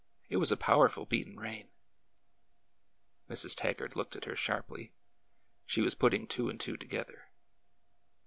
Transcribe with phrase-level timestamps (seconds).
[0.31, 1.67] It was a powerful beatin' rain."
[3.29, 3.55] Mrs.
[3.55, 4.93] Taggart looked at her sharply.
[5.67, 7.25] She was putting two and two together.